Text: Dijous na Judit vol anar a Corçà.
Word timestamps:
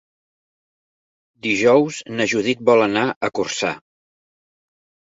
Dijous 1.49 2.01
na 2.15 2.29
Judit 2.33 2.67
vol 2.73 2.85
anar 2.89 3.07
a 3.11 3.33
Corçà. 3.41 3.75